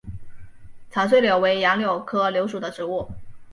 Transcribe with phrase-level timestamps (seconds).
[0.89, 3.07] 长穗柳为杨柳科柳属的植物。